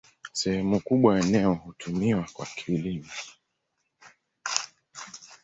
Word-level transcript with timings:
Sehemu 0.33 0.79
kubwa 0.79 1.19
ya 1.19 1.25
eneo 1.25 1.53
hutumiwa 1.53 2.23
kwa 2.33 2.45
kilimo. 2.45 3.09